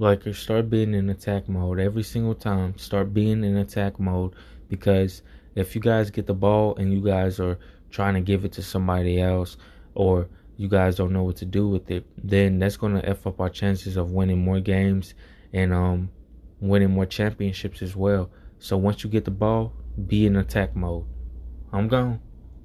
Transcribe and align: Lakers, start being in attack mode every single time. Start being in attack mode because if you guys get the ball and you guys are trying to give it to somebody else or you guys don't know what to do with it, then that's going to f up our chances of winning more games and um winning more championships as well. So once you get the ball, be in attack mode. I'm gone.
Lakers, 0.00 0.38
start 0.38 0.70
being 0.70 0.94
in 0.94 1.10
attack 1.10 1.48
mode 1.48 1.80
every 1.80 2.04
single 2.04 2.34
time. 2.34 2.78
Start 2.78 3.12
being 3.12 3.42
in 3.42 3.56
attack 3.56 3.98
mode 3.98 4.32
because 4.68 5.22
if 5.56 5.74
you 5.74 5.80
guys 5.80 6.08
get 6.10 6.26
the 6.26 6.34
ball 6.34 6.76
and 6.76 6.92
you 6.92 7.00
guys 7.00 7.40
are 7.40 7.58
trying 7.90 8.14
to 8.14 8.20
give 8.20 8.44
it 8.44 8.52
to 8.52 8.62
somebody 8.62 9.20
else 9.20 9.56
or 9.96 10.28
you 10.56 10.68
guys 10.68 10.94
don't 10.94 11.12
know 11.12 11.24
what 11.24 11.36
to 11.36 11.44
do 11.44 11.68
with 11.68 11.90
it, 11.90 12.06
then 12.16 12.60
that's 12.60 12.76
going 12.76 12.94
to 12.94 13.08
f 13.08 13.26
up 13.26 13.40
our 13.40 13.50
chances 13.50 13.96
of 13.96 14.12
winning 14.12 14.38
more 14.38 14.60
games 14.60 15.14
and 15.52 15.72
um 15.72 16.10
winning 16.60 16.90
more 16.90 17.06
championships 17.06 17.82
as 17.82 17.96
well. 17.96 18.30
So 18.60 18.76
once 18.76 19.02
you 19.02 19.10
get 19.10 19.24
the 19.24 19.32
ball, 19.32 19.72
be 20.06 20.26
in 20.26 20.36
attack 20.36 20.76
mode. 20.76 21.06
I'm 21.72 21.88
gone. 21.88 22.20